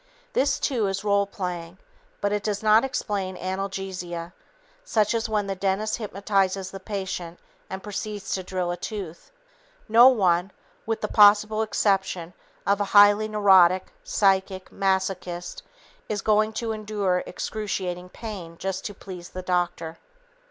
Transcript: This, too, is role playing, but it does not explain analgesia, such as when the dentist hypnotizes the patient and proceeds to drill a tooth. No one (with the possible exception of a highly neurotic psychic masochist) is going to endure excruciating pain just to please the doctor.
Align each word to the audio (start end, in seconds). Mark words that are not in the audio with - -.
This, 0.33 0.57
too, 0.59 0.87
is 0.87 1.03
role 1.03 1.27
playing, 1.27 1.77
but 2.21 2.31
it 2.33 2.41
does 2.41 2.63
not 2.63 2.83
explain 2.83 3.37
analgesia, 3.37 4.33
such 4.83 5.13
as 5.13 5.29
when 5.29 5.45
the 5.45 5.53
dentist 5.53 5.97
hypnotizes 5.97 6.71
the 6.71 6.79
patient 6.79 7.37
and 7.69 7.83
proceeds 7.83 8.33
to 8.33 8.41
drill 8.41 8.71
a 8.71 8.77
tooth. 8.77 9.29
No 9.87 10.07
one 10.07 10.49
(with 10.87 11.01
the 11.01 11.07
possible 11.07 11.61
exception 11.61 12.33
of 12.65 12.81
a 12.81 12.85
highly 12.97 13.27
neurotic 13.27 13.93
psychic 14.03 14.71
masochist) 14.71 15.61
is 16.09 16.23
going 16.23 16.53
to 16.53 16.71
endure 16.71 17.21
excruciating 17.27 18.09
pain 18.09 18.57
just 18.57 18.83
to 18.85 18.95
please 18.95 19.29
the 19.29 19.43
doctor. 19.43 19.99